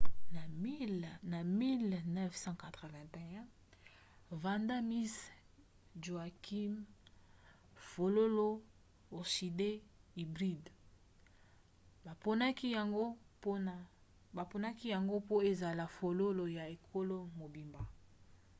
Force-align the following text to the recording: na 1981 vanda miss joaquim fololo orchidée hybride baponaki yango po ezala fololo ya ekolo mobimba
na 1.31 1.39
1981 1.43 3.43
vanda 4.43 4.77
miss 4.91 5.13
joaquim 6.05 6.73
fololo 7.89 8.47
orchidée 9.19 9.75
hybride 10.17 10.69
baponaki 14.35 14.87
yango 14.93 15.17
po 15.27 15.35
ezala 15.49 15.85
fololo 15.97 16.43
ya 16.57 16.63
ekolo 16.75 17.17
mobimba 17.39 17.81